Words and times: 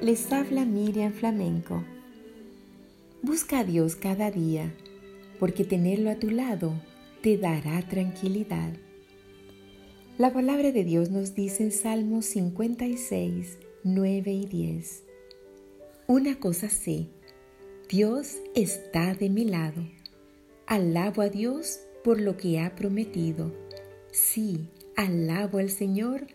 Les 0.00 0.32
habla 0.32 0.64
Miriam 0.64 1.12
Flamenco. 1.12 1.84
Busca 3.20 3.58
a 3.58 3.64
Dios 3.64 3.94
cada 3.94 4.30
día, 4.30 4.72
porque 5.38 5.64
tenerlo 5.64 6.08
a 6.10 6.14
tu 6.14 6.30
lado 6.30 6.72
te 7.20 7.36
dará 7.36 7.82
tranquilidad. 7.82 8.72
La 10.16 10.32
palabra 10.32 10.72
de 10.72 10.82
Dios 10.82 11.10
nos 11.10 11.34
dice 11.34 11.62
en 11.62 11.72
Salmos 11.72 12.24
56, 12.24 13.58
9 13.84 14.32
y 14.32 14.46
10. 14.46 15.02
Una 16.06 16.40
cosa 16.40 16.70
sé, 16.70 17.08
Dios 17.90 18.38
está 18.54 19.12
de 19.12 19.28
mi 19.28 19.44
lado. 19.44 19.86
Alabo 20.66 21.20
a 21.20 21.28
Dios 21.28 21.80
por 22.02 22.18
lo 22.18 22.38
que 22.38 22.60
ha 22.60 22.74
prometido. 22.74 23.52
Sí, 24.10 24.70
alabo 24.96 25.58
al 25.58 25.68
Señor 25.68 26.26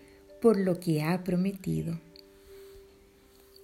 por 0.42 0.60
lo 0.60 0.80
que 0.80 1.02
ha 1.02 1.24
prometido. 1.24 2.00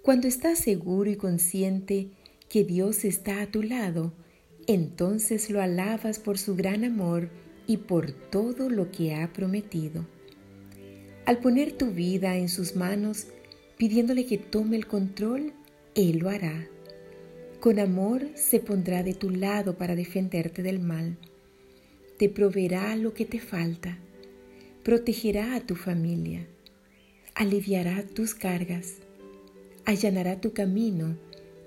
Cuando 0.01 0.29
estás 0.29 0.59
seguro 0.59 1.09
y 1.09 1.17
consciente 1.17 2.07
que 2.47 2.63
Dios 2.63 3.03
está 3.03 3.41
a 3.41 3.51
tu 3.51 3.61
lado, 3.61 4.13
entonces 4.65 5.49
lo 5.49 5.61
alabas 5.61 6.19
por 6.19 6.37
su 6.37 6.55
gran 6.55 6.85
amor 6.85 7.29
y 7.67 7.77
por 7.77 8.11
todo 8.11 8.69
lo 8.69 8.91
que 8.91 9.13
ha 9.13 9.33
prometido. 9.33 10.07
Al 11.25 11.39
poner 11.39 11.73
tu 11.73 11.91
vida 11.91 12.37
en 12.37 12.47
sus 12.47 12.77
manos, 12.77 13.27
pidiéndole 13.77 14.25
que 14.25 14.37
tome 14.37 14.77
el 14.77 14.87
control, 14.87 15.51
Él 15.95 16.19
lo 16.19 16.29
hará. 16.29 16.65
Con 17.59 17.77
amor 17.77 18.29
se 18.35 18.61
pondrá 18.61 19.03
de 19.03 19.13
tu 19.13 19.29
lado 19.29 19.77
para 19.77 19.95
defenderte 19.95 20.63
del 20.63 20.79
mal. 20.79 21.17
Te 22.17 22.29
proveerá 22.29 22.95
lo 22.95 23.13
que 23.13 23.25
te 23.25 23.39
falta. 23.39 23.99
Protegerá 24.81 25.55
a 25.55 25.59
tu 25.59 25.75
familia. 25.75 26.47
Aliviará 27.35 28.03
tus 28.03 28.33
cargas 28.33 28.95
allanará 29.89 30.39
tu 30.39 30.53
camino 30.53 31.17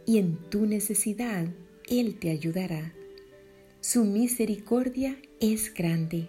y 0.07 0.19
en 0.19 0.37
tu 0.49 0.65
necesidad 0.67 1.49
Él 1.89 2.21
te 2.21 2.31
ayudará. 2.31 2.95
Su 3.81 4.05
misericordia 4.05 5.17
es 5.41 5.75
grande. 5.75 6.29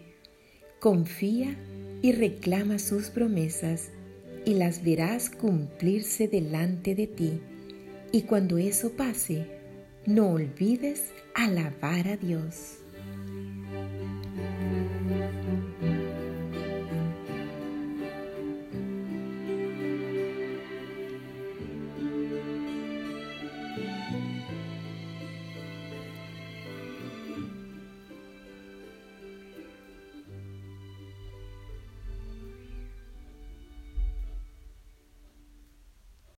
Confía 0.80 1.55
y 2.02 2.11
reclama 2.11 2.80
sus 2.80 3.11
promesas 3.11 3.91
y 4.44 4.55
las 4.55 4.83
verás 4.83 5.30
cumplirse 5.30 6.27
delante 6.27 6.95
de 6.95 7.05
ti. 7.05 7.39
Y 8.11 8.23
cuando 8.23 8.58
eso 8.58 8.94
pase, 8.94 9.45
no 10.08 10.31
olvides 10.31 11.11
alabar 11.36 12.08
a 12.08 12.17
Dios. 12.17 12.83